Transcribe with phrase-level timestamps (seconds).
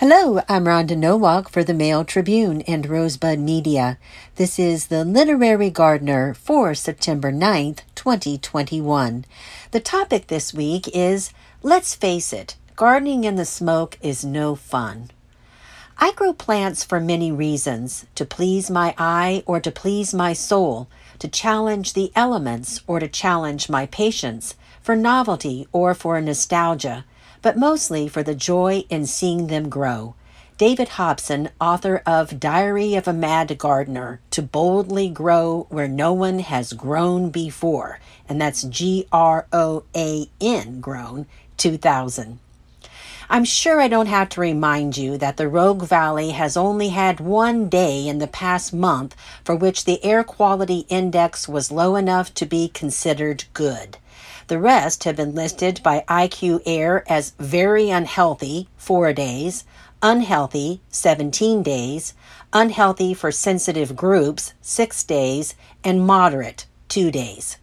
[0.00, 3.98] Hello, I'm Rhonda Nowak for the Mail Tribune and Rosebud Media.
[4.36, 9.24] This is the Literary Gardener for September 9th, 2021.
[9.72, 11.32] The topic this week is
[11.64, 15.10] Let's face it, gardening in the smoke is no fun.
[15.98, 20.88] I grow plants for many reasons to please my eye or to please my soul,
[21.18, 27.04] to challenge the elements or to challenge my patience, for novelty or for nostalgia
[27.42, 30.14] but mostly for the joy in seeing them grow.
[30.58, 36.40] David Hobson, author of Diary of a Mad Gardener, to boldly grow where no one
[36.40, 41.26] has grown before, and that's G R O A N, grown,
[41.58, 42.40] 2000.
[43.30, 47.20] I'm sure I don't have to remind you that the Rogue Valley has only had
[47.20, 52.32] one day in the past month for which the air quality index was low enough
[52.34, 53.98] to be considered good.
[54.48, 59.64] The rest have been listed by IQ Air as very unhealthy, four days,
[60.02, 62.14] unhealthy, 17 days,
[62.54, 67.58] unhealthy for sensitive groups, six days, and moderate, two days.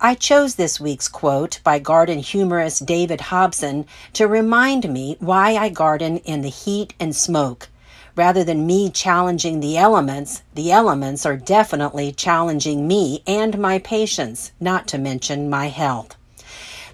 [0.00, 5.70] I chose this week's quote by garden humorist David Hobson to remind me why I
[5.70, 7.68] garden in the heat and smoke.
[8.14, 14.52] Rather than me challenging the elements, the elements are definitely challenging me and my patience,
[14.60, 16.14] not to mention my health.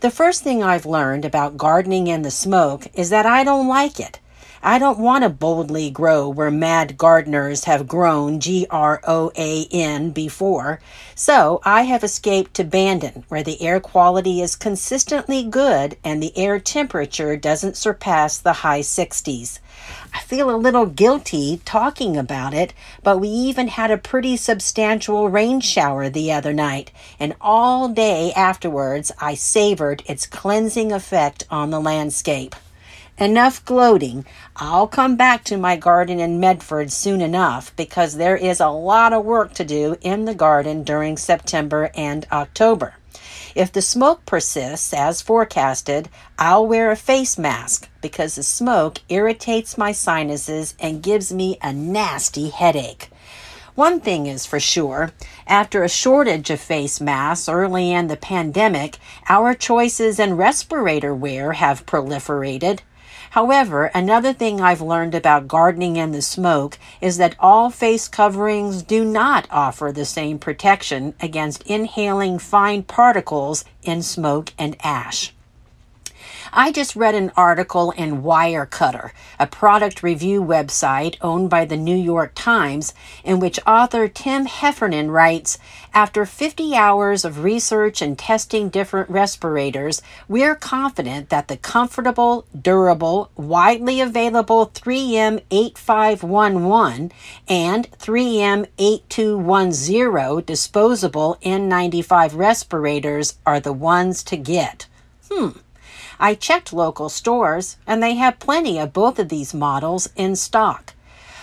[0.00, 3.98] The first thing I've learned about gardening in the smoke is that I don't like
[3.98, 4.20] it.
[4.62, 9.66] I don't want to boldly grow where mad gardeners have grown G R O A
[9.70, 10.80] N before,
[11.14, 16.36] so I have escaped to Bandon, where the air quality is consistently good and the
[16.36, 19.60] air temperature doesn't surpass the high 60s.
[20.12, 25.28] I feel a little guilty talking about it, but we even had a pretty substantial
[25.28, 31.70] rain shower the other night, and all day afterwards I savored its cleansing effect on
[31.70, 32.56] the landscape.
[33.20, 34.24] Enough gloating.
[34.54, 39.12] I'll come back to my garden in Medford soon enough because there is a lot
[39.12, 42.94] of work to do in the garden during September and October.
[43.56, 46.08] If the smoke persists as forecasted,
[46.38, 51.72] I'll wear a face mask because the smoke irritates my sinuses and gives me a
[51.72, 53.10] nasty headache.
[53.78, 55.12] One thing is for sure,
[55.46, 61.52] after a shortage of face masks early in the pandemic, our choices in respirator wear
[61.52, 62.80] have proliferated.
[63.30, 68.82] However, another thing I've learned about gardening in the smoke is that all face coverings
[68.82, 75.32] do not offer the same protection against inhaling fine particles in smoke and ash.
[76.52, 81.96] I just read an article in Wirecutter, a product review website owned by the New
[81.96, 85.58] York Times, in which author Tim Heffernan writes
[85.92, 93.30] After 50 hours of research and testing different respirators, we're confident that the comfortable, durable,
[93.36, 97.12] widely available 3M 8511
[97.46, 104.86] and 3M 8210 disposable N95 respirators are the ones to get.
[106.20, 110.94] I checked local stores, and they have plenty of both of these models in stock.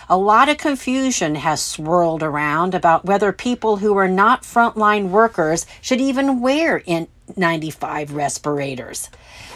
[0.07, 5.65] A lot of confusion has swirled around about whether people who are not frontline workers
[5.81, 9.09] should even wear N95 respirators.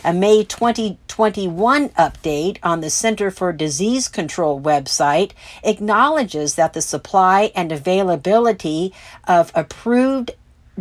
[0.03, 5.31] A May 2021 update on the Center for Disease Control website
[5.61, 8.91] acknowledges that the supply and availability
[9.27, 10.31] of approved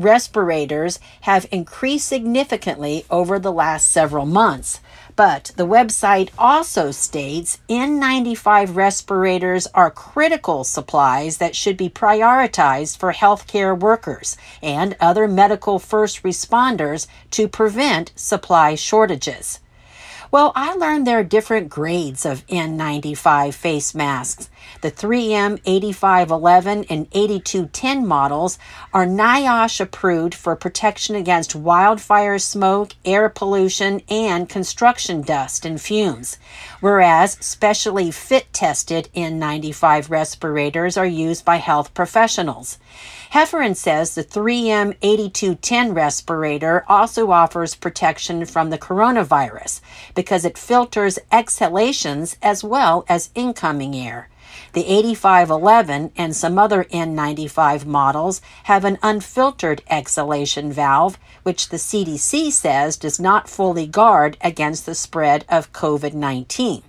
[0.03, 4.81] respirators have increased significantly over the last several months.
[5.16, 13.12] But the website also states N95 respirators are critical supplies that should be prioritized for
[13.12, 19.58] healthcare workers and other medical first responders to prevent supply shortages.
[20.31, 24.50] Well, I learned there are different grades of N95 face masks.
[24.80, 28.58] The 3M 8511 and 8210 models
[28.94, 36.38] are NIOSH approved for protection against wildfire smoke, air pollution, and construction dust and fumes,
[36.81, 42.78] whereas specially fit tested N95 respirators are used by health professionals.
[43.31, 49.81] Heffernan says the 3M 8210 respirator also offers protection from the coronavirus
[50.14, 54.28] because it filters exhalations as well as incoming air.
[54.72, 62.52] The 8511 and some other N95 models have an unfiltered exhalation valve, which the CDC
[62.52, 66.82] says does not fully guard against the spread of COVID 19.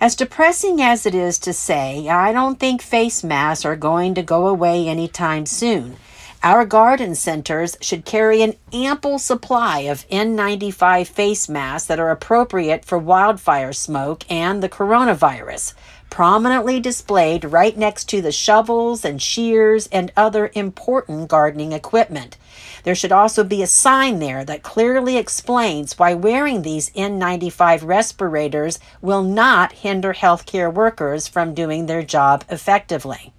[0.00, 4.22] As depressing as it is to say, I don't think face masks are going to
[4.22, 5.96] go away anytime soon.
[6.42, 12.82] Our garden centers should carry an ample supply of N95 face masks that are appropriate
[12.86, 15.74] for wildfire smoke and the coronavirus,
[16.10, 22.36] prominently displayed right next to the shovels and shears and other important gardening equipment.
[22.82, 28.78] There should also be a sign there that clearly explains why wearing these N95 respirators
[29.00, 33.32] will not hinder healthcare workers from doing their job effectively.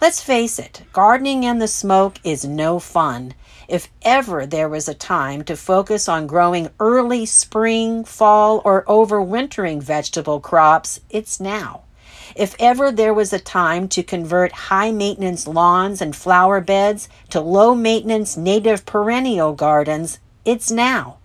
[0.00, 3.34] Let's face it, gardening in the smoke is no fun.
[3.68, 9.82] If ever there was a time to focus on growing early spring, fall, or overwintering
[9.82, 11.82] vegetable crops, it's now.
[12.34, 17.42] If ever there was a time to convert high maintenance lawns and flower beds to
[17.42, 21.18] low maintenance native perennial gardens, it's now.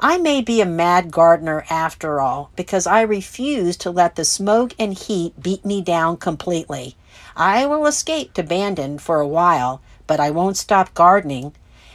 [0.00, 4.74] I may be a mad gardener after all, because I refuse to let the smoke
[4.78, 6.94] and heat beat me down completely.
[7.36, 11.54] I will escape to Bandon for a while, but I won't stop gardening.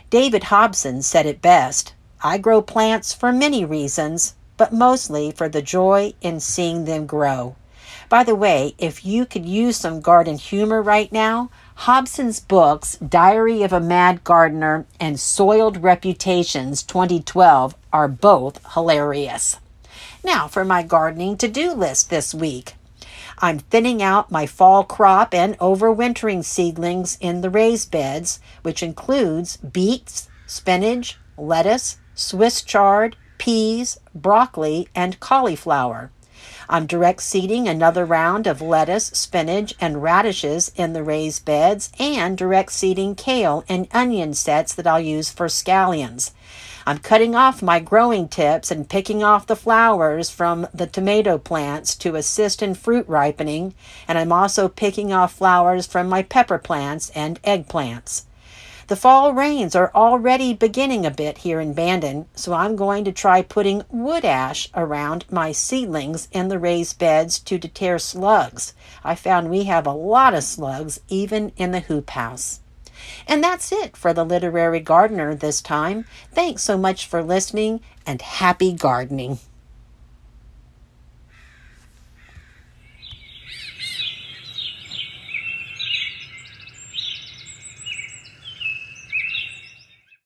[0.10, 1.94] David Hobson said it best
[2.24, 7.56] I grow plants for many reasons, but mostly for the joy in seeing them grow.
[8.10, 13.64] By the way, if you could use some garden humor right now, Hobson's books, Diary
[13.64, 19.58] of a Mad Gardener and Soiled Reputations 2012, are both hilarious.
[20.24, 22.74] Now for my gardening to do list this week.
[23.40, 29.58] I'm thinning out my fall crop and overwintering seedlings in the raised beds, which includes
[29.58, 36.10] beets, spinach, lettuce, Swiss chard, peas, broccoli, and cauliflower.
[36.68, 42.38] I'm direct seeding another round of lettuce, spinach, and radishes in the raised beds and
[42.38, 46.32] direct seeding kale and onion sets that I'll use for scallions.
[46.88, 51.94] I'm cutting off my growing tips and picking off the flowers from the tomato plants
[51.98, 53.74] to assist in fruit ripening,
[54.08, 58.24] and I'm also picking off flowers from my pepper plants and eggplants.
[58.88, 63.12] The fall rains are already beginning a bit here in Bandon, so I'm going to
[63.12, 68.74] try putting wood ash around my seedlings in the raised beds to deter slugs.
[69.04, 72.62] I found we have a lot of slugs even in the hoop house.
[73.28, 76.06] And that's it for the Literary Gardener this time.
[76.32, 79.40] Thanks so much for listening and happy gardening.